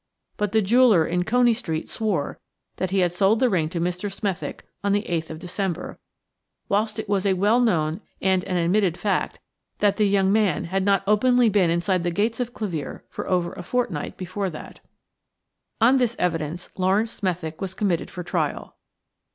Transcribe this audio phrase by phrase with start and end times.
[0.35, 2.39] But the jeweller in Coney Street swore
[2.77, 4.11] that he had sold the ring to Mr.
[4.11, 5.99] Smethick on the 8th of December,
[6.67, 9.37] whilst it was a well known and an admitted fact
[9.77, 13.53] that the young man had not openly been inside the gates of Clevere for over
[13.53, 14.79] a fortnight before that.
[15.79, 18.77] On this evidence Laurence Smethick was committed for trial.